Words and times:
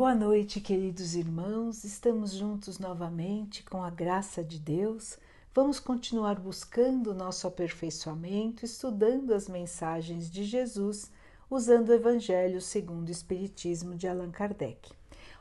Boa 0.00 0.14
noite, 0.14 0.62
queridos 0.62 1.14
irmãos. 1.14 1.84
Estamos 1.84 2.32
juntos 2.32 2.78
novamente 2.78 3.62
com 3.62 3.84
a 3.84 3.90
graça 3.90 4.42
de 4.42 4.58
Deus. 4.58 5.18
Vamos 5.54 5.78
continuar 5.78 6.40
buscando 6.40 7.12
nosso 7.12 7.46
aperfeiçoamento, 7.46 8.64
estudando 8.64 9.34
as 9.34 9.46
mensagens 9.46 10.30
de 10.30 10.42
Jesus, 10.42 11.10
usando 11.50 11.90
o 11.90 11.92
Evangelho 11.92 12.62
segundo 12.62 13.08
o 13.08 13.12
Espiritismo 13.12 13.94
de 13.94 14.08
Allan 14.08 14.30
Kardec. 14.30 14.90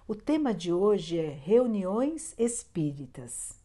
O 0.06 0.14
tema 0.14 0.54
de 0.54 0.74
hoje 0.74 1.18
é 1.18 1.30
Reuniões 1.30 2.36
Espíritas. 2.38 3.58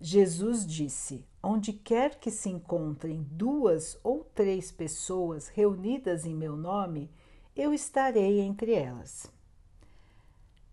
Jesus 0.00 0.66
disse: 0.66 1.24
Onde 1.40 1.72
quer 1.72 2.18
que 2.18 2.32
se 2.32 2.48
encontrem 2.48 3.24
duas 3.30 3.96
ou 4.02 4.24
três 4.34 4.72
pessoas 4.72 5.46
reunidas 5.46 6.26
em 6.26 6.34
meu 6.34 6.56
nome, 6.56 7.08
eu 7.54 7.72
estarei 7.72 8.40
entre 8.40 8.72
elas. 8.72 9.30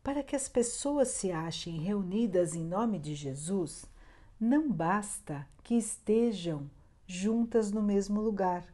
Para 0.08 0.24
que 0.24 0.38
as 0.38 0.48
pessoas 0.48 1.10
se 1.10 1.34
achem 1.34 1.82
reunidas 1.82 2.56
em 2.56 2.64
nome 2.64 2.98
de 2.98 3.14
Jesus, 3.14 3.86
não 4.40 4.72
basta 4.72 5.46
que 5.62 5.76
estejam 5.76 6.72
juntas 7.06 7.74
no 7.74 7.82
mesmo 7.82 8.22
lugar. 8.22 8.66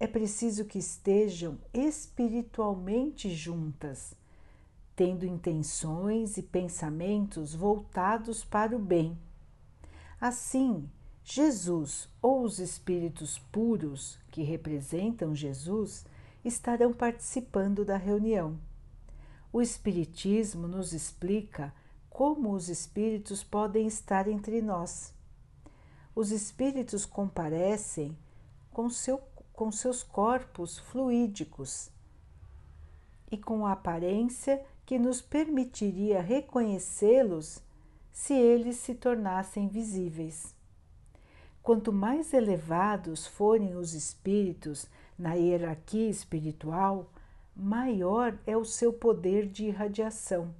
É 0.00 0.08
preciso 0.08 0.64
que 0.64 0.76
estejam 0.76 1.58
espiritualmente 1.72 3.32
juntas, 3.32 4.16
tendo 4.96 5.24
intenções 5.24 6.38
e 6.38 6.42
pensamentos 6.42 7.54
voltados 7.54 8.44
para 8.44 8.74
o 8.74 8.80
bem. 8.80 9.16
Assim, 10.20 10.90
Jesus 11.22 12.08
ou 12.20 12.42
os 12.42 12.58
espíritos 12.58 13.38
puros 13.52 14.18
que 14.28 14.42
representam 14.42 15.36
Jesus 15.36 16.04
estarão 16.44 16.92
participando 16.92 17.84
da 17.84 17.96
reunião. 17.96 18.58
O 19.54 19.62
Espiritismo 19.62 20.66
nos 20.66 20.92
explica 20.92 21.72
como 22.10 22.50
os 22.50 22.68
espíritos 22.68 23.44
podem 23.44 23.86
estar 23.86 24.26
entre 24.26 24.60
nós. 24.60 25.14
Os 26.12 26.32
espíritos 26.32 27.06
comparecem 27.06 28.18
com, 28.72 28.90
seu, 28.90 29.20
com 29.52 29.70
seus 29.70 30.02
corpos 30.02 30.80
fluídicos 30.80 31.88
e 33.30 33.38
com 33.38 33.64
a 33.64 33.70
aparência 33.70 34.60
que 34.84 34.98
nos 34.98 35.22
permitiria 35.22 36.20
reconhecê-los 36.20 37.62
se 38.12 38.34
eles 38.34 38.78
se 38.78 38.92
tornassem 38.92 39.68
visíveis. 39.68 40.52
Quanto 41.62 41.92
mais 41.92 42.34
elevados 42.34 43.24
forem 43.24 43.76
os 43.76 43.94
espíritos 43.94 44.88
na 45.16 45.34
hierarquia 45.34 46.10
espiritual, 46.10 47.08
maior 47.56 48.36
é 48.46 48.56
o 48.56 48.64
seu 48.64 48.92
poder 48.92 49.46
de 49.46 49.66
irradiação. 49.66 50.54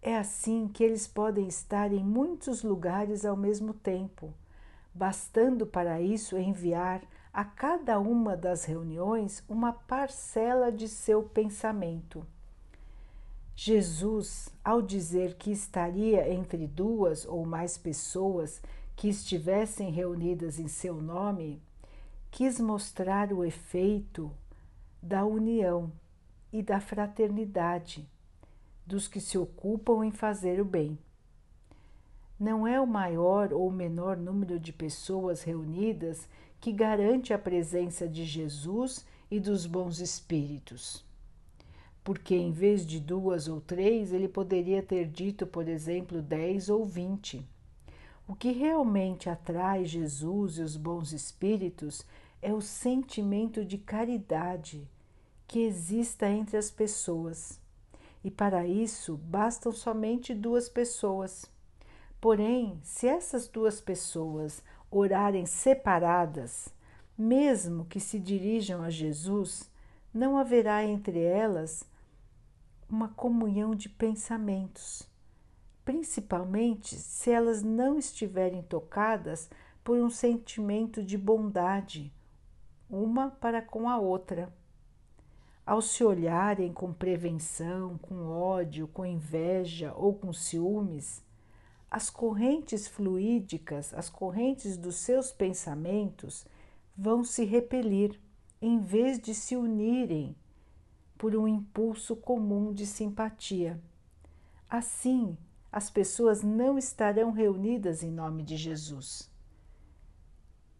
É 0.00 0.16
assim 0.16 0.68
que 0.68 0.82
eles 0.82 1.06
podem 1.06 1.46
estar 1.48 1.92
em 1.92 2.02
muitos 2.02 2.62
lugares 2.62 3.24
ao 3.24 3.36
mesmo 3.36 3.72
tempo, 3.74 4.32
bastando 4.94 5.66
para 5.66 6.00
isso 6.00 6.36
enviar 6.36 7.02
a 7.32 7.44
cada 7.44 7.98
uma 8.00 8.36
das 8.36 8.64
reuniões 8.64 9.44
uma 9.48 9.72
parcela 9.72 10.72
de 10.72 10.88
seu 10.88 11.22
pensamento. 11.22 12.26
Jesus, 13.54 14.48
ao 14.64 14.80
dizer 14.80 15.34
que 15.34 15.50
estaria 15.50 16.32
entre 16.32 16.66
duas 16.66 17.24
ou 17.26 17.44
mais 17.44 17.76
pessoas 17.76 18.62
que 18.94 19.08
estivessem 19.08 19.90
reunidas 19.90 20.58
em 20.58 20.68
seu 20.68 21.00
nome, 21.00 21.60
quis 22.30 22.60
mostrar 22.60 23.32
o 23.32 23.44
efeito 23.44 24.30
da 25.02 25.24
união 25.24 25.92
e 26.52 26.62
da 26.62 26.80
fraternidade 26.80 28.08
dos 28.88 29.06
que 29.06 29.20
se 29.20 29.36
ocupam 29.36 30.02
em 30.02 30.10
fazer 30.10 30.60
o 30.60 30.64
bem. 30.64 30.98
Não 32.40 32.66
é 32.66 32.80
o 32.80 32.86
maior 32.86 33.52
ou 33.52 33.70
menor 33.70 34.16
número 34.16 34.58
de 34.58 34.72
pessoas 34.72 35.42
reunidas 35.42 36.26
que 36.58 36.72
garante 36.72 37.34
a 37.34 37.38
presença 37.38 38.08
de 38.08 38.24
Jesus 38.24 39.04
e 39.30 39.38
dos 39.38 39.66
bons 39.66 40.00
espíritos. 40.00 41.04
Porque 42.02 42.34
em 42.34 42.50
vez 42.50 42.86
de 42.86 42.98
duas 42.98 43.46
ou 43.46 43.60
três, 43.60 44.12
ele 44.12 44.26
poderia 44.26 44.82
ter 44.82 45.06
dito, 45.06 45.46
por 45.46 45.68
exemplo, 45.68 46.22
dez 46.22 46.70
ou 46.70 46.86
vinte. 46.86 47.46
O 48.26 48.34
que 48.34 48.52
realmente 48.52 49.28
atrai 49.28 49.84
Jesus 49.84 50.56
e 50.56 50.62
os 50.62 50.76
bons 50.76 51.12
espíritos 51.12 52.06
é 52.40 52.54
o 52.54 52.62
sentimento 52.62 53.64
de 53.64 53.76
caridade 53.76 54.88
que 55.48 55.60
exista 55.60 56.28
entre 56.28 56.56
as 56.56 56.70
pessoas. 56.70 57.58
E 58.22 58.30
para 58.30 58.66
isso 58.66 59.16
bastam 59.16 59.72
somente 59.72 60.34
duas 60.34 60.68
pessoas. 60.68 61.50
Porém, 62.20 62.78
se 62.84 63.08
essas 63.08 63.48
duas 63.48 63.80
pessoas 63.80 64.62
orarem 64.90 65.46
separadas, 65.46 66.68
mesmo 67.16 67.86
que 67.86 67.98
se 67.98 68.20
dirijam 68.20 68.82
a 68.82 68.90
Jesus, 68.90 69.70
não 70.14 70.36
haverá 70.36 70.84
entre 70.84 71.18
elas 71.20 71.82
uma 72.88 73.08
comunhão 73.08 73.74
de 73.74 73.88
pensamentos, 73.88 75.08
principalmente 75.84 76.94
se 76.94 77.30
elas 77.30 77.62
não 77.62 77.98
estiverem 77.98 78.62
tocadas 78.62 79.50
por 79.82 79.98
um 79.98 80.10
sentimento 80.10 81.02
de 81.02 81.16
bondade 81.18 82.12
uma 82.90 83.30
para 83.30 83.60
com 83.60 83.88
a 83.88 83.98
outra. 83.98 84.52
Ao 85.68 85.82
se 85.82 86.02
olharem 86.02 86.72
com 86.72 86.94
prevenção, 86.94 87.98
com 87.98 88.30
ódio, 88.30 88.88
com 88.88 89.04
inveja 89.04 89.92
ou 89.94 90.14
com 90.14 90.32
ciúmes, 90.32 91.22
as 91.90 92.08
correntes 92.08 92.88
fluídicas, 92.88 93.92
as 93.92 94.08
correntes 94.08 94.78
dos 94.78 94.96
seus 94.96 95.30
pensamentos 95.30 96.46
vão 96.96 97.22
se 97.22 97.44
repelir 97.44 98.18
em 98.62 98.80
vez 98.80 99.18
de 99.18 99.34
se 99.34 99.56
unirem 99.56 100.34
por 101.18 101.36
um 101.36 101.46
impulso 101.46 102.16
comum 102.16 102.72
de 102.72 102.86
simpatia. 102.86 103.78
Assim, 104.70 105.36
as 105.70 105.90
pessoas 105.90 106.42
não 106.42 106.78
estarão 106.78 107.30
reunidas 107.30 108.02
em 108.02 108.10
nome 108.10 108.42
de 108.42 108.56
Jesus. 108.56 109.30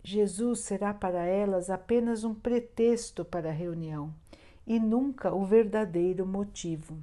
Jesus 0.03 0.61
será 0.61 0.95
para 0.95 1.27
elas 1.27 1.69
apenas 1.69 2.25
um 2.25 2.35
pretexto 2.35 3.23
para 3.23 3.51
a 3.51 3.53
reunião 3.53 4.15
e 4.69 4.79
nunca 4.79 5.35
o 5.35 5.47
verdadeiro 5.47 6.27
motivo. 6.27 7.03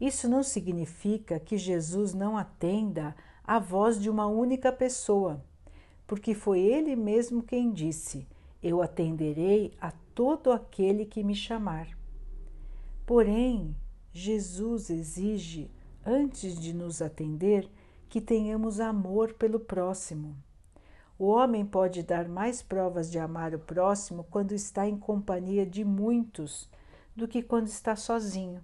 Isso 0.00 0.28
não 0.28 0.42
significa 0.42 1.38
que 1.38 1.56
Jesus 1.56 2.12
não 2.12 2.36
atenda 2.36 3.14
à 3.44 3.60
voz 3.60 4.00
de 4.00 4.10
uma 4.10 4.26
única 4.26 4.72
pessoa, 4.72 5.40
porque 6.04 6.34
foi 6.34 6.58
ele 6.58 6.96
mesmo 6.96 7.44
quem 7.44 7.72
disse: 7.72 8.26
Eu 8.60 8.82
atenderei 8.82 9.72
a 9.80 9.92
todo 10.14 10.50
aquele 10.50 11.06
que 11.06 11.22
me 11.22 11.34
chamar. 11.34 11.88
Porém, 13.06 13.76
Jesus 14.12 14.90
exige, 14.90 15.70
antes 16.04 16.58
de 16.58 16.74
nos 16.74 17.00
atender, 17.00 17.70
que 18.08 18.20
tenhamos 18.20 18.80
amor 18.80 19.34
pelo 19.34 19.60
próximo. 19.60 20.36
O 21.16 21.26
homem 21.26 21.64
pode 21.64 22.02
dar 22.02 22.28
mais 22.28 22.60
provas 22.60 23.10
de 23.10 23.18
amar 23.18 23.54
o 23.54 23.58
próximo 23.58 24.24
quando 24.30 24.52
está 24.52 24.88
em 24.88 24.98
companhia 24.98 25.64
de 25.64 25.84
muitos 25.84 26.68
do 27.14 27.28
que 27.28 27.40
quando 27.40 27.68
está 27.68 27.94
sozinho. 27.94 28.60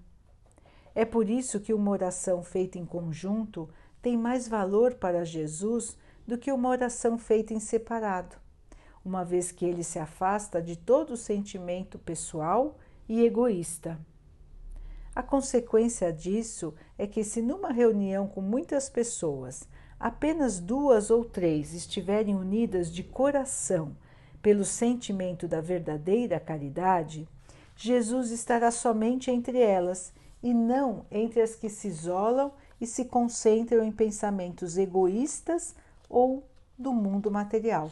É 0.93 1.05
por 1.05 1.31
isso 1.31 1.60
que 1.60 1.72
uma 1.72 1.93
oração 1.93 2.43
feita 2.43 2.77
em 2.77 2.84
conjunto 2.84 3.69
tem 4.03 4.16
mais 4.16 4.49
valor 4.49 4.94
para 4.94 5.25
Jesus 5.25 5.97
do 6.27 6.37
que 6.37 6.50
uma 6.50 6.69
oração 6.69 7.16
feita 7.16 7.55
em 7.55 7.60
separado, 7.60 8.37
uma 9.05 9.25
vez 9.25 9.53
que 9.53 9.65
ele 9.65 9.84
se 9.84 9.99
afasta 9.99 10.60
de 10.60 10.77
todo 10.77 11.12
o 11.12 11.16
sentimento 11.16 11.99
pessoal 11.99 12.77
e 13.09 13.25
egoísta. 13.25 13.99
A 15.15 15.22
consequência 15.22 16.13
disso 16.13 16.74
é 16.97 17.07
que, 17.07 17.22
se 17.22 17.42
numa 17.42 17.72
reunião 17.72 18.27
com 18.27 18.41
muitas 18.41 18.89
pessoas 18.89 19.69
apenas 20.00 20.58
duas 20.58 21.10
ou 21.10 21.22
três 21.22 21.74
estiverem 21.74 22.34
unidas 22.34 22.91
de 22.91 23.02
coração 23.04 23.94
pelo 24.41 24.64
sentimento 24.64 25.47
da 25.47 25.60
verdadeira 25.60 26.41
caridade, 26.41 27.28
Jesus 27.76 28.30
estará 28.30 28.70
somente 28.70 29.30
entre 29.30 29.60
elas 29.60 30.14
e 30.42 30.54
não 30.54 31.04
entre 31.10 31.42
as 31.42 31.54
que 31.54 31.68
se 31.68 31.88
isolam 31.88 32.50
e 32.80 32.86
se 32.86 33.04
concentram 33.04 33.84
em 33.84 33.92
pensamentos 33.92 34.78
egoístas 34.78 35.74
ou 36.08 36.48
do 36.78 36.94
mundo 36.94 37.30
material. 37.30 37.91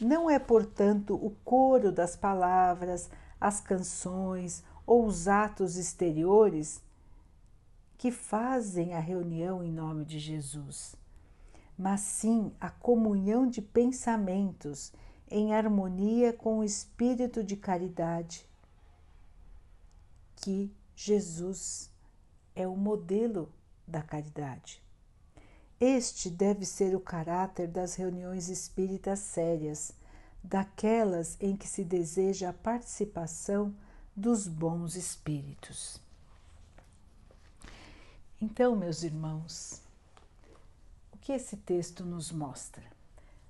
Não 0.00 0.28
é, 0.28 0.40
portanto, 0.40 1.14
o 1.14 1.30
coro 1.44 1.92
das 1.92 2.16
palavras, 2.16 3.08
as 3.40 3.60
canções 3.60 4.64
ou 4.84 5.06
os 5.06 5.28
atos 5.28 5.76
exteriores 5.76 6.82
que 7.96 8.10
fazem 8.10 8.94
a 8.94 8.98
reunião 8.98 9.62
em 9.62 9.70
nome 9.70 10.04
de 10.04 10.18
Jesus 10.18 10.96
mas 11.76 12.00
sim 12.00 12.52
a 12.60 12.70
comunhão 12.70 13.46
de 13.46 13.60
pensamentos 13.60 14.92
em 15.30 15.54
harmonia 15.54 16.32
com 16.32 16.58
o 16.58 16.64
espírito 16.64 17.42
de 17.42 17.56
caridade 17.56 18.46
que 20.36 20.70
Jesus 20.94 21.90
é 22.54 22.68
o 22.68 22.76
modelo 22.76 23.50
da 23.86 24.02
caridade. 24.02 24.82
Este 25.80 26.30
deve 26.30 26.64
ser 26.64 26.94
o 26.94 27.00
caráter 27.00 27.66
das 27.66 27.94
reuniões 27.94 28.48
espíritas 28.48 29.18
sérias, 29.18 29.92
daquelas 30.42 31.36
em 31.40 31.56
que 31.56 31.66
se 31.66 31.82
deseja 31.82 32.50
a 32.50 32.52
participação 32.52 33.74
dos 34.14 34.46
bons 34.46 34.94
espíritos. 34.94 36.00
Então, 38.40 38.76
meus 38.76 39.02
irmãos, 39.02 39.83
que 41.24 41.32
esse 41.32 41.56
texto 41.56 42.04
nos 42.04 42.30
mostra? 42.30 42.84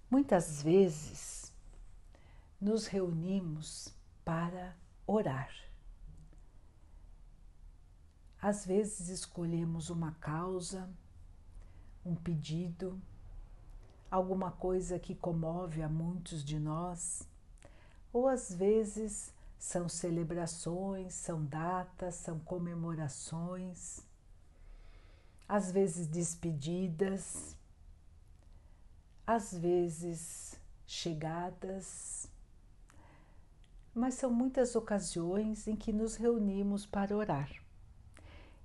Muitas 0.09 0.63
vezes 0.63 1.53
nos 2.61 2.87
reunimos 2.87 3.93
para 4.25 4.77
orar. 5.05 5.53
Às 8.41 8.65
vezes 8.65 9.09
escolhemos 9.09 9.91
uma 9.91 10.13
causa, 10.21 10.89
um 12.07 12.15
pedido, 12.15 12.97
alguma 14.09 14.53
coisa 14.53 14.97
que 14.97 15.17
comove 15.17 15.83
a 15.83 15.89
muitos 15.89 16.45
de 16.45 16.61
nós, 16.61 17.29
ou 18.13 18.29
às 18.29 18.55
vezes 18.55 19.35
são 19.59 19.89
celebrações, 19.89 21.13
são 21.13 21.45
datas, 21.45 22.15
são 22.15 22.39
comemorações, 22.39 23.99
às 25.49 25.73
vezes 25.73 26.07
despedidas, 26.07 27.57
às 29.27 29.57
vezes 29.57 30.59
chegadas, 30.87 32.29
mas 33.95 34.15
são 34.15 34.31
muitas 34.31 34.75
ocasiões 34.75 35.67
em 35.67 35.77
que 35.77 35.93
nos 35.93 36.17
reunimos 36.17 36.85
para 36.85 37.17
orar. 37.17 37.51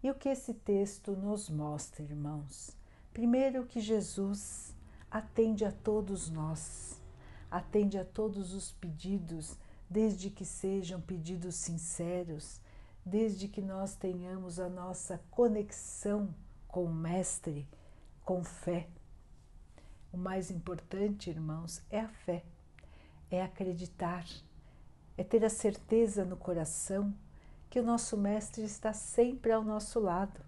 E 0.01 0.09
o 0.09 0.15
que 0.15 0.29
esse 0.29 0.53
texto 0.53 1.11
nos 1.11 1.50
mostra, 1.50 2.03
irmãos? 2.03 2.75
Primeiro, 3.13 3.65
que 3.65 3.79
Jesus 3.79 4.73
atende 5.11 5.65
a 5.65 5.71
todos 5.71 6.29
nós, 6.29 7.01
atende 7.50 7.97
a 7.97 8.06
todos 8.06 8.53
os 8.53 8.71
pedidos, 8.71 9.57
desde 9.89 10.29
que 10.29 10.45
sejam 10.45 11.01
pedidos 11.01 11.56
sinceros, 11.56 12.61
desde 13.06 13.47
que 13.47 13.61
nós 13.61 13.95
tenhamos 13.95 14.59
a 14.59 14.69
nossa 14.69 15.21
conexão 15.31 16.33
com 16.67 16.85
o 16.85 16.94
Mestre, 16.94 17.67
com 18.23 18.44
fé. 18.44 18.88
O 20.11 20.17
mais 20.17 20.50
importante, 20.50 21.29
irmãos, 21.29 21.81
é 21.89 22.00
a 22.00 22.07
fé, 22.07 22.44
é 23.29 23.44
acreditar, 23.44 24.25
é 25.15 25.23
ter 25.23 25.45
a 25.45 25.50
certeza 25.50 26.25
no 26.25 26.35
coração 26.35 27.13
que 27.69 27.79
o 27.79 27.83
nosso 27.83 28.17
Mestre 28.17 28.63
está 28.63 28.91
sempre 28.91 29.51
ao 29.51 29.63
nosso 29.63 30.00
lado 30.00 30.41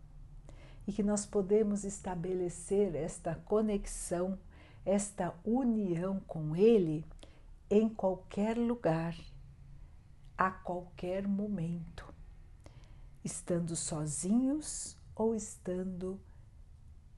e 0.87 0.91
que 0.91 1.03
nós 1.03 1.25
podemos 1.27 1.83
estabelecer 1.83 2.95
esta 2.95 3.35
conexão, 3.35 4.37
esta 4.83 5.33
união 5.45 6.19
com 6.21 6.55
Ele 6.55 7.05
em 7.69 7.87
qualquer 7.87 8.57
lugar, 8.57 9.15
a 10.35 10.49
qualquer 10.49 11.27
momento, 11.27 12.11
estando 13.23 13.75
sozinhos 13.75 14.97
ou 15.15 15.35
estando 15.35 16.19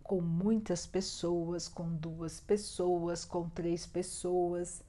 com 0.04 0.22
muitas 0.22 0.86
pessoas, 0.86 1.68
com 1.68 1.96
duas 1.96 2.40
pessoas, 2.40 3.26
com 3.26 3.50
três 3.50 3.86
pessoas. 3.86 4.84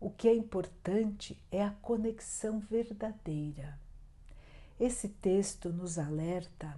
O 0.00 0.10
que 0.10 0.28
é 0.28 0.34
importante 0.34 1.40
é 1.50 1.62
a 1.62 1.70
conexão 1.70 2.58
verdadeira 2.58 3.78
esse 4.78 5.08
texto 5.08 5.72
nos 5.72 5.98
alerta 5.98 6.76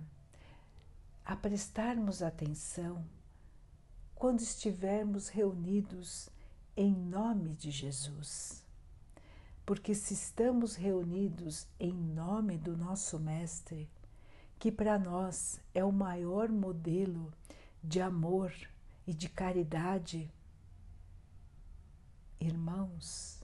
a 1.25 1.35
prestarmos 1.35 2.23
atenção 2.23 3.03
quando 4.15 4.41
estivermos 4.41 5.29
reunidos 5.29 6.29
em 6.77 6.95
nome 6.95 7.55
de 7.55 7.71
Jesus. 7.71 8.63
Porque 9.65 9.95
se 9.95 10.13
estamos 10.13 10.75
reunidos 10.77 11.67
em 11.81 11.93
nome 11.93 12.59
do 12.59 12.77
nosso 12.77 13.19
Mestre, 13.19 13.89
que 14.59 14.71
para 14.71 14.99
nós 14.99 15.59
é 15.75 15.83
o 15.83 15.91
maior 15.91 16.51
modelo 16.51 17.33
de 17.87 18.01
amor 18.01 18.53
e 19.07 19.15
de 19.15 19.29
caridade, 19.29 20.29
irmãos, 22.41 23.41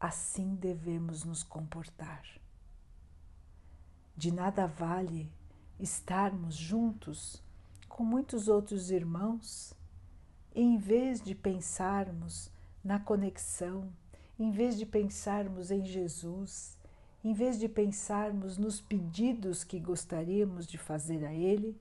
assim 0.00 0.54
devemos 0.54 1.22
nos 1.22 1.42
comportar. 1.42 2.24
De 4.16 4.32
nada 4.32 4.66
vale 4.66 5.30
estarmos 5.78 6.54
juntos 6.54 7.42
com 7.86 8.02
muitos 8.02 8.48
outros 8.48 8.90
irmãos, 8.90 9.74
em 10.54 10.78
vez 10.78 11.20
de 11.20 11.34
pensarmos 11.34 12.50
na 12.82 12.98
conexão, 12.98 13.92
em 14.38 14.50
vez 14.50 14.78
de 14.78 14.86
pensarmos 14.86 15.70
em 15.70 15.84
Jesus, 15.84 16.78
em 17.22 17.34
vez 17.34 17.58
de 17.58 17.68
pensarmos 17.68 18.56
nos 18.56 18.80
pedidos 18.80 19.62
que 19.62 19.78
gostaríamos 19.78 20.66
de 20.66 20.78
fazer 20.78 21.22
a 21.26 21.34
Ele, 21.34 21.78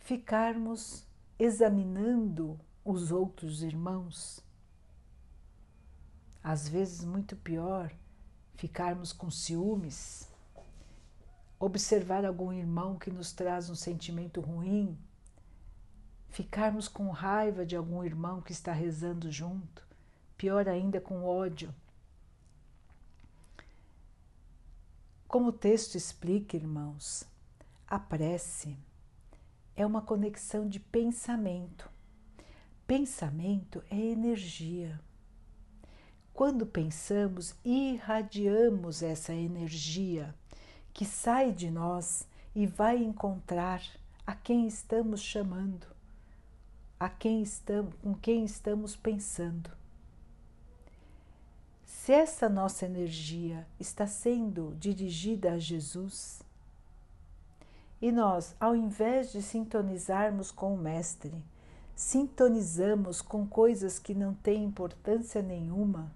ficarmos 0.00 1.06
examinando 1.38 2.58
os 2.84 3.12
outros 3.12 3.62
irmãos. 3.62 4.44
Às 6.42 6.68
vezes, 6.68 7.04
muito 7.04 7.36
pior, 7.36 7.92
ficarmos 8.56 9.12
com 9.12 9.30
ciúmes 9.30 10.28
observar 11.58 12.24
algum 12.24 12.50
irmão 12.50 12.98
que 12.98 13.10
nos 13.10 13.32
traz 13.32 13.68
um 13.68 13.74
sentimento 13.74 14.40
ruim, 14.40 14.98
ficarmos 16.30 16.88
com 16.88 17.10
raiva 17.10 17.66
de 17.66 17.76
algum 17.76 18.02
irmão 18.02 18.40
que 18.40 18.50
está 18.50 18.72
rezando 18.72 19.30
junto, 19.30 19.86
pior 20.38 20.66
ainda 20.66 21.00
com 21.02 21.22
ódio. 21.22 21.74
Como 25.28 25.48
o 25.48 25.52
texto 25.52 25.96
explica, 25.96 26.56
irmãos, 26.56 27.24
a 27.86 27.98
prece 27.98 28.76
é 29.80 29.86
uma 29.86 30.02
conexão 30.02 30.68
de 30.68 30.78
pensamento. 30.78 31.90
Pensamento 32.86 33.82
é 33.90 33.96
energia. 33.96 35.00
Quando 36.34 36.66
pensamos, 36.66 37.54
irradiamos 37.64 39.02
essa 39.02 39.32
energia 39.32 40.34
que 40.92 41.06
sai 41.06 41.52
de 41.52 41.70
nós 41.70 42.28
e 42.54 42.66
vai 42.66 42.98
encontrar 42.98 43.82
a 44.26 44.34
quem 44.34 44.66
estamos 44.66 45.22
chamando, 45.22 45.86
a 46.98 47.08
quem 47.08 47.42
estamos, 47.42 47.94
com 48.02 48.14
quem 48.14 48.44
estamos 48.44 48.94
pensando. 48.94 49.70
Se 51.86 52.12
essa 52.12 52.50
nossa 52.50 52.84
energia 52.84 53.66
está 53.78 54.06
sendo 54.06 54.76
dirigida 54.78 55.52
a 55.52 55.58
Jesus, 55.58 56.42
e 58.00 58.10
nós, 58.10 58.54
ao 58.58 58.74
invés 58.74 59.30
de 59.30 59.42
sintonizarmos 59.42 60.50
com 60.50 60.74
o 60.74 60.78
Mestre, 60.78 61.34
sintonizamos 61.94 63.20
com 63.20 63.46
coisas 63.46 63.98
que 63.98 64.14
não 64.14 64.32
têm 64.32 64.64
importância 64.64 65.42
nenhuma, 65.42 66.10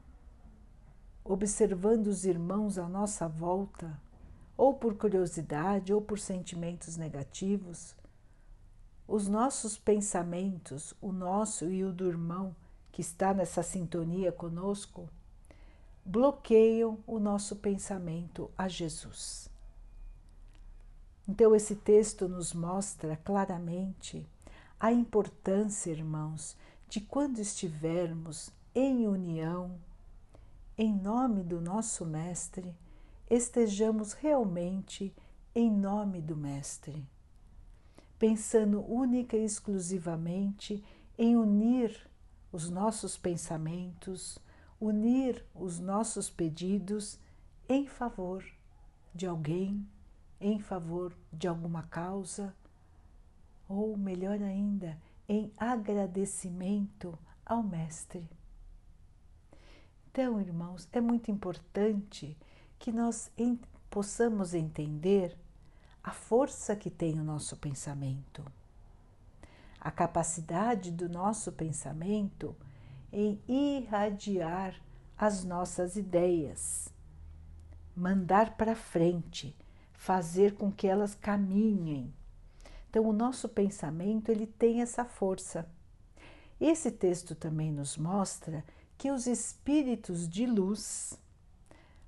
observando 1.22 2.06
os 2.06 2.24
irmãos 2.24 2.78
à 2.78 2.88
nossa 2.88 3.28
volta, 3.28 4.00
ou 4.56 4.72
por 4.72 4.94
curiosidade 4.96 5.92
ou 5.92 6.00
por 6.00 6.18
sentimentos 6.18 6.96
negativos, 6.96 7.94
os 9.06 9.28
nossos 9.28 9.76
pensamentos, 9.76 10.94
o 11.02 11.12
nosso 11.12 11.70
e 11.70 11.84
o 11.84 11.92
do 11.92 12.08
irmão 12.08 12.56
que 12.90 13.02
está 13.02 13.34
nessa 13.34 13.62
sintonia 13.62 14.32
conosco, 14.32 15.08
bloqueiam 16.04 16.98
o 17.06 17.18
nosso 17.18 17.56
pensamento 17.56 18.50
a 18.56 18.68
Jesus. 18.68 19.50
Então, 21.26 21.54
esse 21.54 21.74
texto 21.74 22.28
nos 22.28 22.52
mostra 22.52 23.16
claramente 23.16 24.26
a 24.78 24.92
importância, 24.92 25.90
irmãos, 25.90 26.56
de 26.88 27.00
quando 27.00 27.38
estivermos 27.38 28.50
em 28.74 29.06
união, 29.06 29.78
em 30.76 30.94
nome 30.94 31.42
do 31.42 31.60
nosso 31.60 32.04
Mestre, 32.04 32.74
estejamos 33.30 34.12
realmente 34.12 35.14
em 35.54 35.70
nome 35.70 36.20
do 36.20 36.36
Mestre, 36.36 37.06
pensando 38.18 38.84
única 38.84 39.36
e 39.36 39.44
exclusivamente 39.44 40.84
em 41.16 41.36
unir 41.36 42.10
os 42.52 42.68
nossos 42.68 43.16
pensamentos, 43.16 44.38
unir 44.80 45.44
os 45.54 45.78
nossos 45.78 46.28
pedidos 46.28 47.18
em 47.68 47.86
favor 47.86 48.44
de 49.14 49.26
alguém, 49.26 49.86
em 50.40 50.58
favor 50.58 51.12
de 51.32 51.48
alguma 51.48 51.84
causa, 51.84 52.54
ou 53.68 53.96
melhor 53.96 54.40
ainda, 54.42 54.98
em 55.28 55.52
agradecimento 55.56 57.18
ao 57.44 57.62
Mestre. 57.62 58.28
Então, 60.10 60.40
irmãos, 60.40 60.88
é 60.92 61.00
muito 61.00 61.30
importante 61.30 62.36
que 62.78 62.92
nós 62.92 63.32
possamos 63.90 64.54
entender 64.54 65.36
a 66.02 66.12
força 66.12 66.76
que 66.76 66.90
tem 66.90 67.18
o 67.18 67.24
nosso 67.24 67.56
pensamento, 67.56 68.44
a 69.80 69.90
capacidade 69.90 70.90
do 70.92 71.08
nosso 71.08 71.50
pensamento 71.52 72.54
em 73.12 73.40
irradiar 73.48 74.74
as 75.16 75.44
nossas 75.44 75.96
ideias, 75.96 76.92
mandar 77.96 78.56
para 78.56 78.74
frente, 78.74 79.56
fazer 80.04 80.52
com 80.52 80.70
que 80.70 80.86
elas 80.86 81.14
caminhem. 81.14 82.12
Então, 82.90 83.06
o 83.06 83.12
nosso 83.12 83.48
pensamento 83.48 84.28
ele 84.28 84.46
tem 84.46 84.82
essa 84.82 85.02
força. 85.02 85.66
Esse 86.60 86.90
texto 86.90 87.34
também 87.34 87.72
nos 87.72 87.96
mostra 87.96 88.62
que 88.98 89.10
os 89.10 89.26
espíritos 89.26 90.28
de 90.28 90.44
luz, 90.44 91.18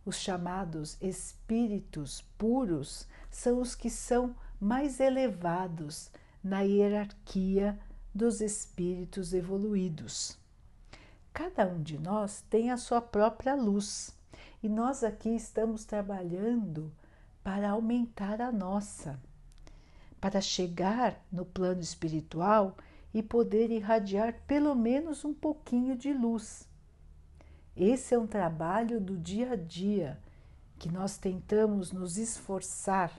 os 0.04 0.16
chamados 0.16 0.98
espíritos 1.00 2.20
puros, 2.36 3.08
são 3.30 3.62
os 3.62 3.74
que 3.74 3.88
são 3.88 4.36
mais 4.60 5.00
elevados 5.00 6.10
na 6.44 6.60
hierarquia 6.60 7.78
dos 8.14 8.42
espíritos 8.42 9.32
evoluídos. 9.32 10.36
Cada 11.32 11.66
um 11.66 11.82
de 11.82 11.98
nós 11.98 12.44
tem 12.50 12.70
a 12.70 12.76
sua 12.76 13.00
própria 13.00 13.54
luz 13.54 14.14
e 14.62 14.68
nós 14.68 15.02
aqui 15.02 15.30
estamos 15.30 15.86
trabalhando 15.86 16.92
para 17.46 17.70
aumentar 17.70 18.40
a 18.40 18.50
nossa, 18.50 19.20
para 20.20 20.40
chegar 20.40 21.24
no 21.30 21.44
plano 21.44 21.80
espiritual 21.80 22.76
e 23.14 23.22
poder 23.22 23.70
irradiar 23.70 24.40
pelo 24.48 24.74
menos 24.74 25.24
um 25.24 25.32
pouquinho 25.32 25.96
de 25.96 26.12
luz. 26.12 26.68
Esse 27.76 28.16
é 28.16 28.18
um 28.18 28.26
trabalho 28.26 29.00
do 29.00 29.16
dia 29.16 29.52
a 29.52 29.54
dia 29.54 30.18
que 30.76 30.90
nós 30.90 31.18
tentamos 31.18 31.92
nos 31.92 32.18
esforçar 32.18 33.12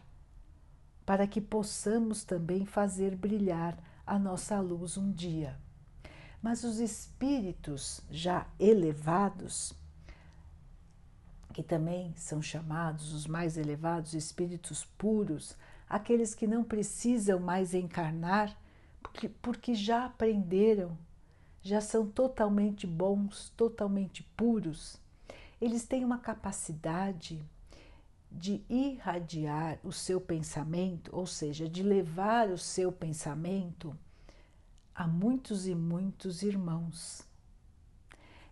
para 1.05 1.25
que 1.25 1.39
possamos 1.39 2.25
também 2.25 2.65
fazer 2.65 3.15
brilhar 3.15 3.81
a 4.05 4.19
nossa 4.19 4.60
luz 4.60 4.98
um 4.98 5.10
dia. 5.10 5.57
Mas 6.41 6.65
os 6.65 6.79
espíritos 6.81 8.01
já 8.12 8.46
elevados, 8.60 9.74
que 11.58 11.64
também 11.64 12.14
são 12.16 12.40
chamados 12.40 13.12
os 13.14 13.26
mais 13.26 13.58
elevados 13.58 14.14
espíritos 14.14 14.86
puros, 14.96 15.58
aqueles 15.90 16.36
que 16.36 16.46
não 16.46 16.64
precisam 16.64 17.40
mais 17.40 17.74
encarnar, 17.74 18.56
porque, 19.02 19.28
porque 19.28 19.74
já 19.74 20.06
aprenderam, 20.06 20.96
já 21.64 21.82
são 21.82 22.06
totalmente 22.08 22.86
bons, 22.86 23.52
totalmente 23.58 24.22
puros, 24.38 25.02
eles 25.60 25.84
têm 25.84 26.06
uma 26.06 26.20
capacidade 26.20 27.44
de 28.32 28.62
irradiar 28.70 29.80
o 29.84 29.92
seu 29.92 30.22
pensamento, 30.22 31.10
ou 31.12 31.26
seja, 31.26 31.68
de 31.68 31.82
levar 31.82 32.52
o 32.52 32.58
seu 32.60 32.92
pensamento 32.92 33.98
a 34.94 35.08
muitos 35.08 35.66
e 35.66 35.74
muitos 35.74 36.44
irmãos. 36.44 37.24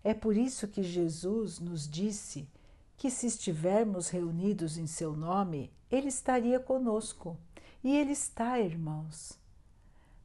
É 0.04 0.16
por 0.16 0.36
isso 0.36 0.68
que 0.68 0.82
Jesus 0.82 1.60
nos 1.60 1.88
disse 1.88 2.50
que, 2.98 3.10
se 3.10 3.28
estivermos 3.28 4.10
reunidos 4.10 4.78
em 4.78 4.88
seu 4.88 5.16
nome, 5.16 5.72
Ele 5.92 6.08
estaria 6.08 6.60
conosco. 6.60 7.38
E 7.84 7.96
Ele 7.96 8.12
está, 8.12 8.60
irmãos, 8.60 9.40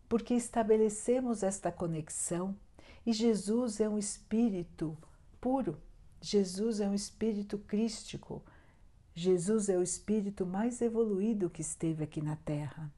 porque 0.09 0.35
estabelecemos 0.35 1.43
esta 1.43 1.71
conexão 1.71 2.57
e 3.05 3.13
Jesus 3.13 3.81
é 3.81 3.89
um 3.89 3.99
espírito 3.99 4.97
puro, 5.41 5.79
Jesus 6.21 6.81
é 6.81 6.89
um 6.89 6.95
espírito 6.95 7.59
crístico, 7.59 8.43
Jesus 9.15 9.69
é 9.69 9.77
o 9.77 9.83
espírito 9.83 10.45
mais 10.45 10.81
evoluído 10.81 11.51
que 11.51 11.61
esteve 11.61 12.05
aqui 12.05 12.21
na 12.21 12.37
Terra. 12.37 12.93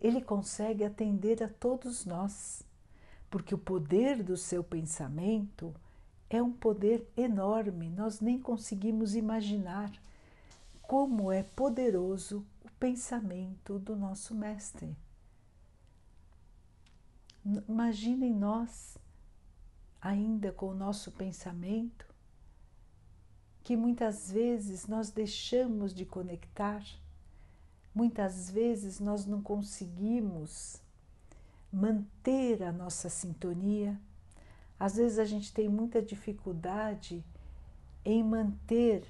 Ele 0.00 0.20
consegue 0.20 0.84
atender 0.84 1.42
a 1.42 1.48
todos 1.48 2.04
nós, 2.04 2.62
porque 3.30 3.54
o 3.54 3.58
poder 3.58 4.22
do 4.22 4.36
seu 4.36 4.62
pensamento 4.62 5.74
é 6.28 6.42
um 6.42 6.52
poder 6.52 7.08
enorme, 7.16 7.88
nós 7.90 8.20
nem 8.20 8.38
conseguimos 8.38 9.14
imaginar 9.14 9.92
como 10.82 11.30
é 11.30 11.42
poderoso 11.42 12.44
o 12.64 12.70
pensamento 12.72 13.78
do 13.78 13.94
nosso 13.94 14.34
Mestre. 14.34 14.96
Imaginem 17.68 18.34
nós, 18.34 18.96
ainda 20.00 20.52
com 20.52 20.70
o 20.70 20.74
nosso 20.74 21.12
pensamento, 21.12 22.06
que 23.62 23.76
muitas 23.76 24.30
vezes 24.30 24.86
nós 24.86 25.10
deixamos 25.10 25.94
de 25.94 26.04
conectar 26.04 26.82
Muitas 27.94 28.50
vezes 28.50 28.98
nós 28.98 29.24
não 29.24 29.40
conseguimos 29.40 30.82
manter 31.72 32.60
a 32.64 32.72
nossa 32.72 33.08
sintonia. 33.08 34.00
Às 34.78 34.96
vezes 34.96 35.18
a 35.18 35.24
gente 35.24 35.52
tem 35.52 35.68
muita 35.68 36.02
dificuldade 36.02 37.24
em 38.04 38.22
manter 38.22 39.06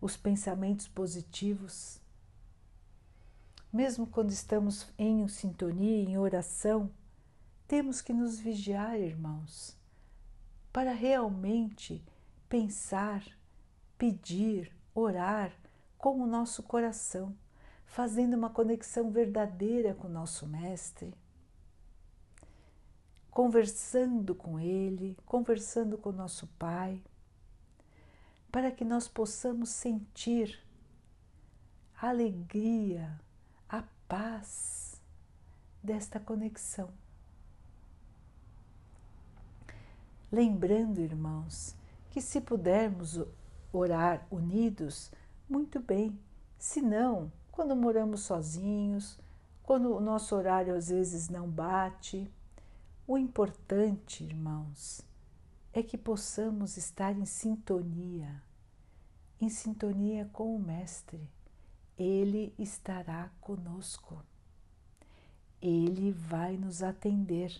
os 0.00 0.16
pensamentos 0.16 0.86
positivos. 0.86 2.00
Mesmo 3.72 4.06
quando 4.06 4.30
estamos 4.30 4.86
em 4.98 5.26
sintonia, 5.28 6.08
em 6.08 6.18
oração, 6.18 6.90
temos 7.66 8.00
que 8.00 8.12
nos 8.12 8.38
vigiar, 8.38 8.98
irmãos, 8.98 9.76
para 10.72 10.92
realmente 10.92 12.04
pensar, 12.48 13.24
pedir, 13.96 14.72
orar 14.94 15.52
com 15.96 16.20
o 16.20 16.26
nosso 16.26 16.62
coração 16.62 17.36
fazendo 17.90 18.34
uma 18.34 18.48
conexão 18.48 19.10
verdadeira 19.10 19.94
com 19.94 20.06
o 20.06 20.10
nosso 20.10 20.46
Mestre, 20.46 21.12
conversando 23.30 24.34
com 24.34 24.58
Ele, 24.58 25.16
conversando 25.24 25.96
com 25.96 26.12
nosso 26.12 26.46
Pai, 26.58 27.02
para 28.50 28.70
que 28.70 28.84
nós 28.84 29.06
possamos 29.06 29.70
sentir 29.70 30.60
a 32.00 32.08
alegria, 32.08 33.20
a 33.68 33.84
paz 34.08 35.00
desta 35.82 36.18
conexão. 36.18 36.90
Lembrando, 40.32 41.00
irmãos, 41.00 41.76
que 42.10 42.20
se 42.20 42.40
pudermos 42.40 43.20
orar 43.72 44.26
unidos, 44.30 45.10
muito 45.48 45.80
bem, 45.80 46.18
se 46.58 46.80
não, 46.80 47.32
quando 47.50 47.74
moramos 47.74 48.20
sozinhos, 48.20 49.18
quando 49.62 49.94
o 49.94 50.00
nosso 50.00 50.34
horário 50.34 50.74
às 50.74 50.88
vezes 50.88 51.28
não 51.28 51.48
bate. 51.48 52.30
O 53.12 53.18
importante, 53.18 54.22
irmãos, 54.22 55.00
é 55.72 55.82
que 55.82 55.98
possamos 55.98 56.76
estar 56.76 57.10
em 57.18 57.24
sintonia, 57.24 58.40
em 59.40 59.48
sintonia 59.48 60.30
com 60.32 60.54
o 60.54 60.60
Mestre. 60.60 61.28
Ele 61.98 62.54
estará 62.56 63.28
conosco. 63.40 64.22
Ele 65.60 66.12
vai 66.12 66.56
nos 66.56 66.84
atender 66.84 67.52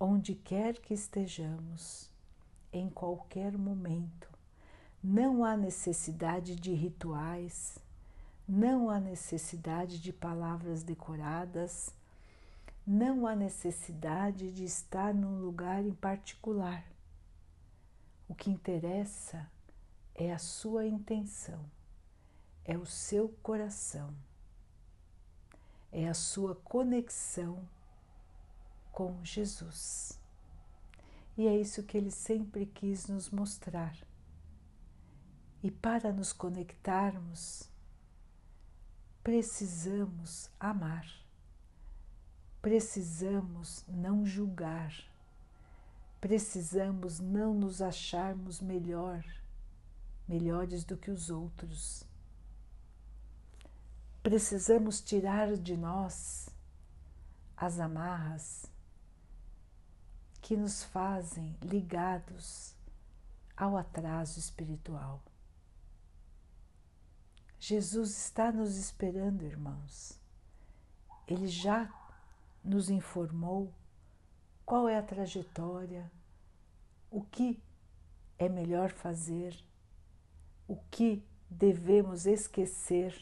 onde 0.00 0.34
quer 0.34 0.80
que 0.80 0.92
estejamos, 0.92 2.10
em 2.72 2.90
qualquer 2.90 3.56
momento. 3.56 4.28
Não 5.00 5.44
há 5.44 5.56
necessidade 5.56 6.56
de 6.56 6.74
rituais, 6.74 7.78
não 8.48 8.90
há 8.90 8.98
necessidade 8.98 10.00
de 10.00 10.12
palavras 10.12 10.82
decoradas, 10.82 11.94
não 12.86 13.26
há 13.26 13.34
necessidade 13.34 14.52
de 14.52 14.64
estar 14.64 15.14
num 15.14 15.40
lugar 15.40 15.84
em 15.84 15.94
particular. 15.94 16.84
O 18.28 18.34
que 18.34 18.50
interessa 18.50 19.50
é 20.14 20.32
a 20.32 20.38
sua 20.38 20.86
intenção, 20.86 21.64
é 22.64 22.76
o 22.76 22.84
seu 22.84 23.28
coração, 23.42 24.14
é 25.90 26.08
a 26.08 26.14
sua 26.14 26.54
conexão 26.56 27.66
com 28.92 29.24
Jesus. 29.24 30.20
E 31.36 31.48
é 31.48 31.56
isso 31.58 31.82
que 31.82 31.96
ele 31.96 32.10
sempre 32.10 32.66
quis 32.66 33.08
nos 33.08 33.30
mostrar. 33.30 33.96
E 35.62 35.70
para 35.70 36.12
nos 36.12 36.32
conectarmos, 36.32 37.68
precisamos 39.22 40.50
amar, 40.60 41.23
precisamos 42.64 43.84
não 43.86 44.24
julgar, 44.24 44.90
precisamos 46.18 47.20
não 47.20 47.52
nos 47.52 47.82
acharmos 47.82 48.58
melhor, 48.58 49.22
melhores 50.26 50.82
do 50.82 50.96
que 50.96 51.10
os 51.10 51.28
outros. 51.28 52.04
Precisamos 54.22 55.02
tirar 55.02 55.58
de 55.58 55.76
nós 55.76 56.48
as 57.54 57.78
amarras 57.78 58.64
que 60.40 60.56
nos 60.56 60.82
fazem 60.84 61.54
ligados 61.60 62.74
ao 63.54 63.76
atraso 63.76 64.38
espiritual. 64.38 65.22
Jesus 67.60 68.16
está 68.16 68.50
nos 68.50 68.78
esperando, 68.78 69.44
irmãos. 69.44 70.18
Ele 71.28 71.46
já 71.46 71.92
nos 72.64 72.88
informou 72.88 73.72
qual 74.64 74.88
é 74.88 74.96
a 74.96 75.02
trajetória, 75.02 76.10
o 77.10 77.22
que 77.22 77.62
é 78.38 78.48
melhor 78.48 78.90
fazer, 78.90 79.54
o 80.66 80.76
que 80.90 81.22
devemos 81.50 82.26
esquecer. 82.26 83.14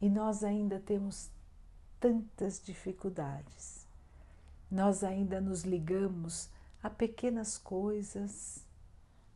E 0.00 0.08
nós 0.08 0.44
ainda 0.44 0.78
temos 0.78 1.30
tantas 1.98 2.62
dificuldades. 2.62 3.86
Nós 4.70 5.04
ainda 5.04 5.40
nos 5.40 5.62
ligamos 5.62 6.48
a 6.82 6.88
pequenas 6.88 7.58
coisas, 7.58 8.66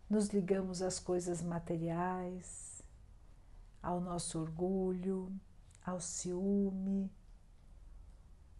nos 0.08 0.28
ligamos 0.28 0.82
às 0.82 0.98
coisas 0.98 1.42
materiais, 1.42 2.82
ao 3.82 4.00
nosso 4.00 4.40
orgulho, 4.40 5.30
ao 5.84 6.00
ciúme. 6.00 7.10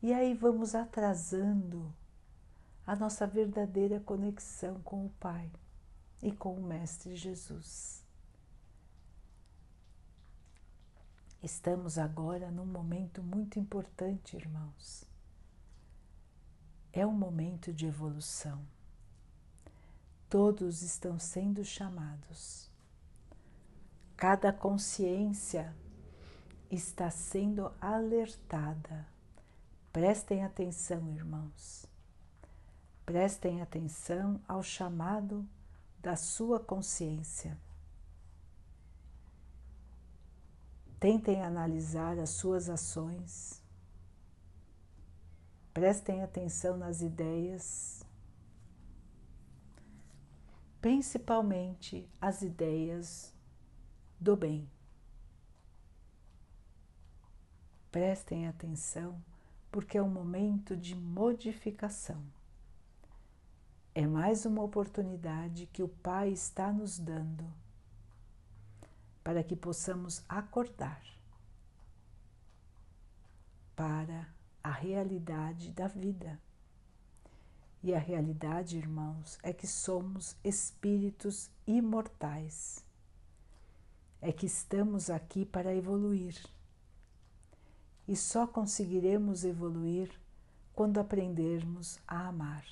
E 0.03 0.13
aí 0.13 0.35
vamos 0.35 0.75
atrasando 0.75 1.93
a 2.87 2.95
nossa 2.95 3.27
verdadeira 3.27 3.99
conexão 4.01 4.81
com 4.83 5.07
o 5.07 5.11
Pai 5.19 5.51
e 6.23 6.31
com 6.31 6.55
o 6.55 6.63
Mestre 6.63 7.17
Jesus. 7.17 8.05
Estamos 11.43 11.99
agora 11.99 12.51
num 12.51 12.67
momento 12.67 13.23
muito 13.23 13.59
importante, 13.59 14.37
irmãos. 14.37 15.05
É 16.93 17.07
um 17.07 17.13
momento 17.13 17.73
de 17.73 17.87
evolução. 17.87 18.65
Todos 20.29 20.83
estão 20.83 21.19
sendo 21.19 21.65
chamados. 21.65 22.71
Cada 24.17 24.53
consciência 24.53 25.75
está 26.71 27.11
sendo 27.11 27.71
alertada. 27.81 29.07
Prestem 29.97 30.45
atenção, 30.45 31.11
irmãos. 31.11 31.87
Prestem 33.07 33.63
atenção 33.63 34.39
ao 34.47 34.63
chamado 34.63 35.49
da 36.03 36.17
sua 36.17 36.61
consciência. 36.61 37.59
Tentem 41.01 41.43
analisar 41.43 42.19
as 42.19 42.29
suas 42.29 42.69
ações. 42.69 43.63
Prestem 45.73 46.23
atenção 46.23 46.77
nas 46.77 47.01
ideias, 47.01 48.05
principalmente 50.79 52.07
as 52.21 52.43
ideias 52.43 53.35
do 54.21 54.37
bem. 54.37 54.71
Prestem 57.91 58.47
atenção, 58.47 59.19
porque 59.77 59.99
é 59.99 60.03
um 60.03 60.09
momento 60.09 60.75
de 60.75 60.95
modificação. 60.95 62.25
É 63.95 64.07
mais 64.07 64.47
uma 64.47 64.63
oportunidade 64.63 65.67
que 65.67 65.83
o 65.83 65.89
Pai 65.89 66.31
está 66.31 66.73
nos 66.73 66.99
dando 66.99 67.45
para 69.23 69.45
que 69.45 69.55
possamos 69.55 70.25
acordar 70.27 71.03
para 73.77 74.27
a 74.65 74.71
realidade 74.71 75.71
da 75.73 75.89
vida. 75.89 76.41
E 77.83 77.95
a 77.95 77.99
realidade, 77.99 78.79
irmãos, 78.79 79.39
é 79.43 79.53
que 79.53 79.67
somos 79.67 80.39
espíritos 80.43 81.51
imortais. 81.67 82.83
É 84.23 84.33
que 84.33 84.47
estamos 84.47 85.11
aqui 85.11 85.45
para 85.45 85.75
evoluir. 85.75 86.56
E 88.07 88.15
só 88.15 88.47
conseguiremos 88.47 89.45
evoluir 89.45 90.11
quando 90.73 90.99
aprendermos 90.99 91.99
a 92.07 92.29
amar. 92.29 92.65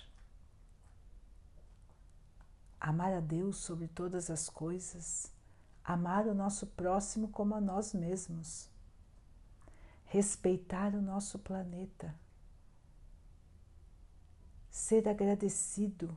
Amar 2.81 3.15
a 3.15 3.21
Deus 3.21 3.57
sobre 3.57 3.89
todas 3.89 4.31
as 4.31 4.49
coisas. 4.49 5.33
Amar 5.83 6.27
o 6.27 6.35
nosso 6.35 6.67
próximo 6.69 7.29
como 7.29 7.55
a 7.55 7.61
nós 7.61 7.93
mesmos, 7.93 8.71
respeitar 10.07 10.95
o 10.95 11.03
nosso 11.03 11.39
planeta, 11.39 12.15
ser 14.71 15.07
agradecido 15.07 16.17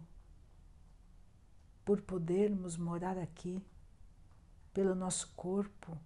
por 1.84 2.02
podermos 2.02 2.78
morar 2.78 3.18
aqui, 3.18 3.62
pelo 4.74 4.96
nosso 4.96 5.34
corpo, 5.36 5.98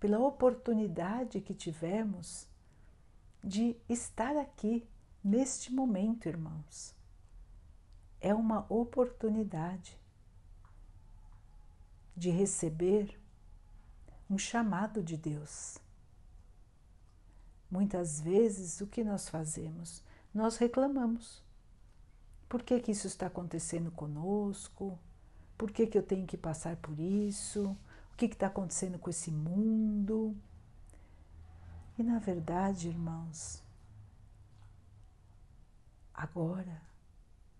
pela 0.00 0.18
oportunidade 0.18 1.40
que 1.40 1.54
tivemos 1.54 2.46
de 3.42 3.76
estar 3.88 4.36
aqui 4.36 4.86
neste 5.22 5.72
momento, 5.72 6.28
irmãos. 6.28 6.94
É 8.20 8.34
uma 8.34 8.66
oportunidade 8.68 9.98
de 12.16 12.30
receber 12.30 13.20
um 14.28 14.36
chamado 14.36 15.02
de 15.02 15.16
Deus. 15.16 15.78
Muitas 17.70 18.20
vezes 18.20 18.80
o 18.80 18.86
que 18.86 19.04
nós 19.04 19.28
fazemos? 19.28 20.02
Nós 20.34 20.56
reclamamos. 20.56 21.42
Por 22.48 22.62
que, 22.62 22.80
que 22.80 22.92
isso 22.92 23.06
está 23.06 23.26
acontecendo 23.26 23.90
conosco? 23.90 24.98
Por 25.56 25.70
que, 25.70 25.86
que 25.86 25.98
eu 25.98 26.02
tenho 26.02 26.26
que 26.26 26.36
passar 26.36 26.76
por 26.76 26.98
isso? 26.98 27.76
Que 28.18 28.26
está 28.26 28.48
acontecendo 28.48 28.98
com 28.98 29.08
esse 29.08 29.30
mundo? 29.30 30.36
E 31.96 32.02
na 32.02 32.18
verdade, 32.18 32.88
irmãos, 32.88 33.62
agora 36.12 36.82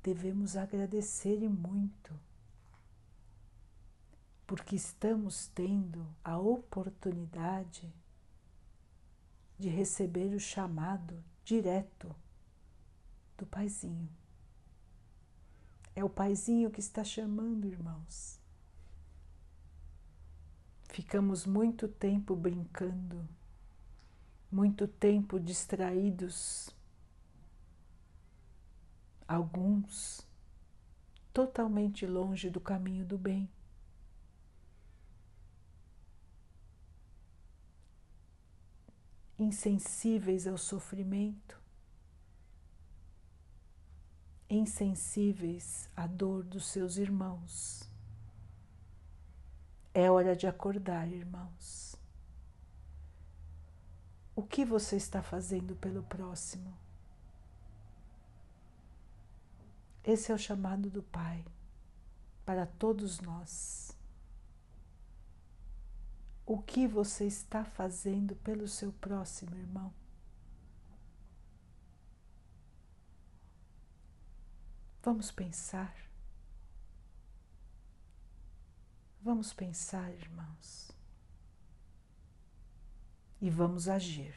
devemos 0.03 0.57
agradecer 0.57 1.43
e 1.43 1.49
muito 1.49 2.13
porque 4.49 4.75
estamos 4.75 5.47
tendo 5.49 6.07
a 6.25 6.39
oportunidade 6.39 7.93
de 9.59 9.69
receber 9.69 10.35
o 10.35 10.41
chamado 10.41 11.23
direto 11.45 12.17
do 13.37 13.45
Paizinho. 13.45 14.09
É 15.95 16.03
o 16.03 16.09
Paizinho 16.09 16.71
que 16.71 16.81
está 16.81 17.05
chamando, 17.05 17.67
irmãos. 17.67 18.38
Ficamos 20.89 21.47
muito 21.47 21.87
tempo 21.87 22.35
brincando, 22.35 23.29
muito 24.51 24.89
tempo 24.89 25.39
distraídos, 25.39 26.71
alguns 29.27 30.27
totalmente 31.33 32.07
longe 32.07 32.51
do 32.51 32.61
caminho 32.61 33.05
do 33.05 33.17
bem. 33.17 33.49
insensíveis 39.39 40.49
ao 40.49 40.59
sofrimento, 40.59 41.61
insensíveis 44.51 45.89
à 45.97 46.07
dor 46.07 46.43
dos 46.43 46.67
seus 46.67 46.97
irmãos. 46.97 47.88
É 49.99 50.09
hora 50.09 50.37
de 50.37 50.47
acordar, 50.47 51.09
irmãos. 51.09 51.97
O 54.37 54.45
que 54.45 54.65
você 54.65 54.95
está 54.95 55.25
fazendo 55.25 55.75
pelo 55.75 56.05
próximo? 56.05 56.73
Esse 60.05 60.31
é 60.31 60.35
o 60.37 60.39
chamado 60.39 60.89
do 60.89 61.03
Pai 61.03 61.45
para 62.47 62.65
todos 62.65 63.19
nós 63.19 63.91
o 66.47 66.63
que 66.63 66.87
você 66.87 67.25
está 67.25 67.65
fazendo 67.65 68.37
pelo 68.37 68.69
seu 68.69 68.93
próximo 68.93 69.57
irmão. 69.57 69.93
Vamos 75.03 75.33
pensar. 75.33 76.08
Vamos 79.23 79.53
pensar, 79.53 80.11
irmãos. 80.13 80.91
E 83.41 83.51
vamos 83.51 83.89
agir. 83.89 84.35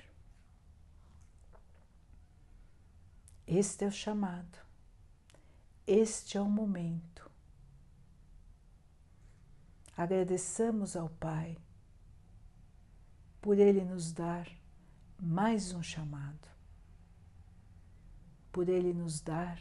Este 3.47 3.85
é 3.85 3.87
o 3.87 3.91
chamado. 3.91 4.59
Este 5.85 6.37
é 6.37 6.41
o 6.41 6.49
momento. 6.49 7.29
Agradeçamos 9.95 10.95
ao 10.95 11.09
Pai 11.09 11.57
por 13.41 13.59
Ele 13.59 13.83
nos 13.83 14.11
dar 14.11 14.47
mais 15.19 15.73
um 15.73 15.83
chamado, 15.83 16.47
por 18.51 18.69
Ele 18.69 18.93
nos 18.93 19.19
dar 19.19 19.59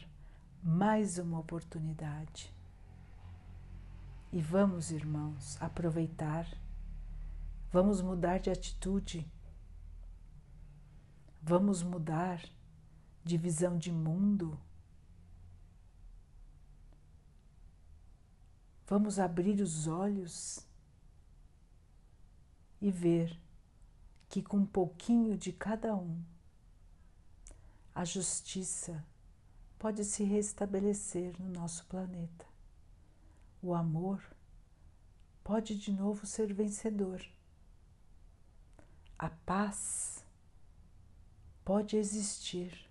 mais 0.63 1.17
uma 1.17 1.39
oportunidade. 1.39 2.53
E 4.31 4.41
vamos, 4.41 4.91
irmãos, 4.91 5.57
aproveitar 5.61 6.47
Vamos 7.71 8.01
mudar 8.01 8.37
de 8.37 8.49
atitude. 8.49 9.25
Vamos 11.41 11.81
mudar 11.81 12.43
de 13.23 13.37
visão 13.37 13.77
de 13.77 13.93
mundo. 13.93 14.59
Vamos 18.85 19.19
abrir 19.19 19.61
os 19.61 19.87
olhos 19.87 20.67
e 22.81 22.91
ver 22.91 23.39
que 24.27 24.43
com 24.43 24.57
um 24.57 24.65
pouquinho 24.65 25.37
de 25.37 25.53
cada 25.53 25.95
um, 25.95 26.21
a 27.95 28.03
justiça 28.03 29.01
pode 29.79 30.03
se 30.03 30.25
restabelecer 30.25 31.41
no 31.41 31.49
nosso 31.49 31.85
planeta. 31.85 32.50
O 33.63 33.75
amor 33.75 34.23
pode 35.43 35.77
de 35.77 35.91
novo 35.91 36.25
ser 36.25 36.51
vencedor. 36.51 37.23
A 39.19 39.29
paz 39.29 40.25
pode 41.63 41.95
existir. 41.95 42.89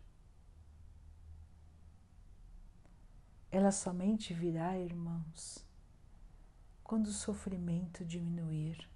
Ela 3.50 3.72
somente 3.72 4.32
virá, 4.32 4.78
irmãos, 4.78 5.66
quando 6.84 7.08
o 7.08 7.12
sofrimento 7.12 8.04
diminuir, 8.04 8.88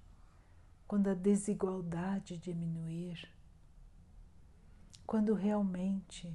quando 0.87 1.11
a 1.11 1.15
desigualdade 1.15 2.39
diminuir, 2.39 3.29
quando 5.05 5.35
realmente 5.35 6.33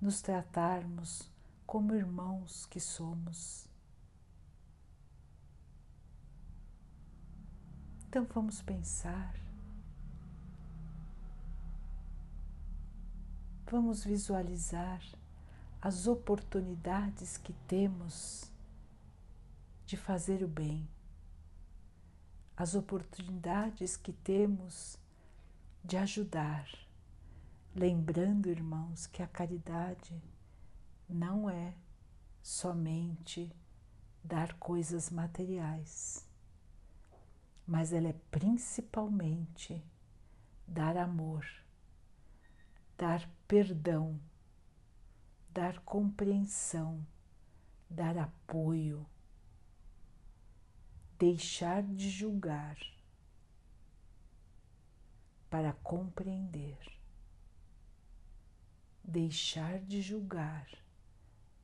nos 0.00 0.22
tratarmos 0.22 1.30
como 1.66 1.94
irmãos 1.94 2.64
que 2.64 2.80
somos. 2.80 3.73
Então 8.14 8.28
vamos 8.32 8.62
pensar, 8.62 9.34
vamos 13.68 14.04
visualizar 14.04 15.02
as 15.82 16.06
oportunidades 16.06 17.36
que 17.36 17.52
temos 17.66 18.52
de 19.84 19.96
fazer 19.96 20.44
o 20.44 20.46
bem, 20.46 20.88
as 22.56 22.76
oportunidades 22.76 23.96
que 23.96 24.12
temos 24.12 24.96
de 25.82 25.96
ajudar, 25.96 26.68
lembrando, 27.74 28.48
irmãos, 28.48 29.08
que 29.08 29.24
a 29.24 29.26
caridade 29.26 30.22
não 31.08 31.50
é 31.50 31.74
somente 32.40 33.50
dar 34.22 34.52
coisas 34.52 35.10
materiais, 35.10 36.24
mas 37.66 37.92
ela 37.92 38.08
é 38.08 38.16
principalmente 38.30 39.82
dar 40.66 40.96
amor, 40.96 41.46
dar 42.96 43.28
perdão, 43.46 44.20
dar 45.50 45.78
compreensão, 45.80 47.06
dar 47.88 48.18
apoio 48.18 49.06
deixar 51.18 51.82
de 51.82 52.10
julgar 52.10 52.76
para 55.48 55.72
compreender, 55.72 56.78
deixar 59.02 59.78
de 59.78 60.02
julgar 60.02 60.68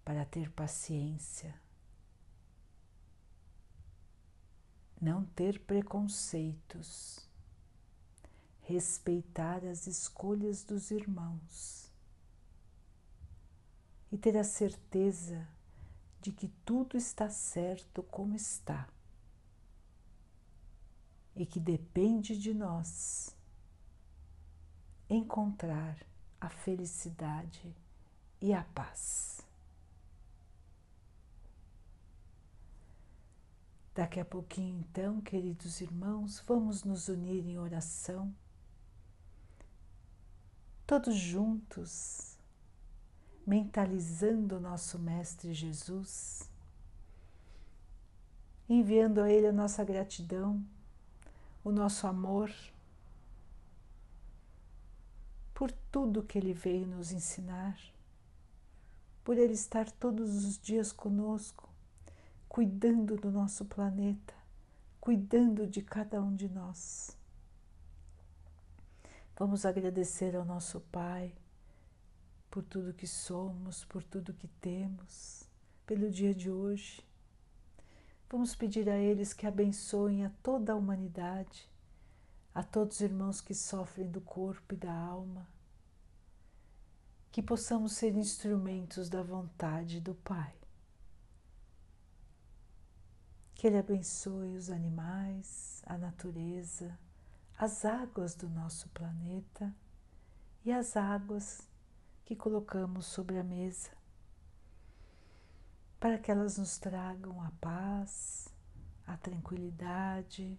para 0.04 0.24
ter 0.24 0.50
paciência, 0.52 1.54
não 5.00 5.24
ter 5.24 5.58
preconceitos, 5.60 7.26
respeitar 8.62 9.64
as 9.64 9.86
escolhas 9.86 10.62
dos 10.62 10.90
irmãos 10.90 11.90
e 14.12 14.18
ter 14.18 14.36
a 14.36 14.44
certeza 14.44 15.48
de 16.20 16.32
que 16.32 16.48
tudo 16.64 16.96
está 16.96 17.30
certo 17.30 18.02
como 18.02 18.34
está 18.34 18.88
e 21.34 21.46
que 21.46 21.58
depende 21.58 22.36
de 22.36 22.52
nós 22.52 23.34
encontrar 25.08 25.96
a 26.40 26.48
felicidade 26.48 27.74
e 28.40 28.52
a 28.52 28.62
paz. 28.62 29.40
Daqui 33.94 34.20
a 34.20 34.24
pouquinho, 34.24 34.78
então, 34.78 35.20
queridos 35.20 35.80
irmãos, 35.80 36.42
vamos 36.46 36.84
nos 36.84 37.08
unir 37.08 37.44
em 37.46 37.58
oração, 37.58 38.32
todos 40.86 41.14
juntos, 41.14 42.38
mentalizando 43.46 44.56
o 44.56 44.60
nosso 44.60 44.98
Mestre 44.98 45.52
Jesus, 45.52 46.48
enviando 48.68 49.20
a 49.20 49.30
Ele 49.30 49.48
a 49.48 49.52
nossa 49.52 49.82
gratidão 49.84 50.64
o 51.62 51.70
nosso 51.70 52.06
amor 52.06 52.50
por 55.54 55.70
tudo 55.92 56.22
que 56.22 56.38
Ele 56.38 56.54
veio 56.54 56.86
nos 56.86 57.12
ensinar, 57.12 57.78
por 59.22 59.36
Ele 59.36 59.52
estar 59.52 59.90
todos 59.90 60.44
os 60.44 60.58
dias 60.58 60.90
conosco, 60.90 61.68
cuidando 62.50 63.16
do 63.16 63.30
nosso 63.30 63.64
planeta, 63.64 64.34
cuidando 65.00 65.66
de 65.66 65.80
cada 65.80 66.20
um 66.20 66.36
de 66.36 66.50
nós. 66.50 67.16
Vamos 69.38 69.64
agradecer 69.64 70.36
ao 70.36 70.44
nosso 70.44 70.80
Pai 70.92 71.32
por 72.50 72.62
tudo 72.62 72.92
que 72.92 73.06
somos, 73.06 73.86
por 73.86 74.02
tudo 74.02 74.34
que 74.34 74.48
temos, 74.60 75.48
pelo 75.86 76.10
dia 76.10 76.34
de 76.34 76.50
hoje 76.50 77.02
Vamos 78.30 78.54
pedir 78.54 78.88
a 78.88 78.96
eles 78.96 79.32
que 79.32 79.44
abençoem 79.44 80.24
a 80.24 80.30
toda 80.40 80.72
a 80.72 80.76
humanidade, 80.76 81.68
a 82.54 82.62
todos 82.62 82.96
os 82.96 83.00
irmãos 83.00 83.40
que 83.40 83.52
sofrem 83.52 84.08
do 84.08 84.20
corpo 84.20 84.72
e 84.72 84.76
da 84.76 84.92
alma, 84.92 85.48
que 87.32 87.42
possamos 87.42 87.94
ser 87.94 88.14
instrumentos 88.14 89.08
da 89.08 89.20
vontade 89.20 90.00
do 90.00 90.14
Pai. 90.14 90.59
Que 93.60 93.66
Ele 93.66 93.76
abençoe 93.76 94.56
os 94.56 94.70
animais, 94.70 95.82
a 95.84 95.98
natureza, 95.98 96.98
as 97.58 97.84
águas 97.84 98.34
do 98.34 98.48
nosso 98.48 98.88
planeta 98.88 99.70
e 100.64 100.72
as 100.72 100.96
águas 100.96 101.68
que 102.24 102.34
colocamos 102.34 103.04
sobre 103.04 103.38
a 103.38 103.44
mesa 103.44 103.90
para 106.00 106.16
que 106.16 106.30
elas 106.30 106.56
nos 106.56 106.78
tragam 106.78 107.42
a 107.42 107.50
paz, 107.60 108.48
a 109.06 109.18
tranquilidade, 109.18 110.58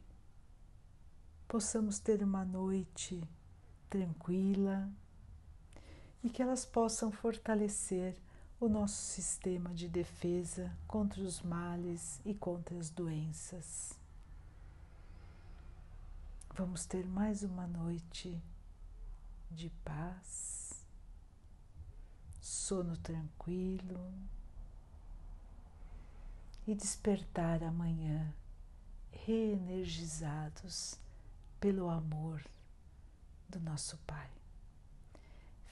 possamos 1.47 1.97
ter 1.97 2.21
uma 2.21 2.45
noite 2.45 3.27
tranquila 3.89 4.87
e 6.23 6.29
que 6.29 6.43
elas 6.43 6.67
possam 6.67 7.11
fortalecer 7.11 8.15
o 8.61 8.69
nosso 8.69 9.01
sistema 9.01 9.73
de 9.73 9.89
defesa 9.89 10.71
contra 10.87 11.19
os 11.23 11.41
males 11.41 12.21
e 12.23 12.31
contra 12.31 12.77
as 12.77 12.91
doenças. 12.91 13.97
Vamos 16.55 16.85
ter 16.85 17.03
mais 17.07 17.41
uma 17.41 17.65
noite 17.65 18.39
de 19.49 19.71
paz, 19.83 20.85
sono 22.39 22.95
tranquilo 22.97 24.13
e 26.67 26.75
despertar 26.75 27.63
amanhã 27.63 28.31
reenergizados 29.11 30.99
pelo 31.59 31.89
amor 31.89 32.45
do 33.49 33.59
nosso 33.59 33.97
Pai. 34.05 34.40